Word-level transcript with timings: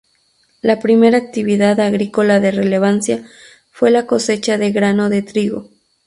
La 0.63 0.79
primera 0.79 1.19
actividad 1.19 1.79
agrícola 1.79 2.39
de 2.39 2.49
relevancia 2.49 3.23
fue 3.69 3.91
la 3.91 4.07
cosecha 4.07 4.57
de 4.57 4.71
grano 4.71 5.09
de 5.09 5.21
trigo. 5.21 5.69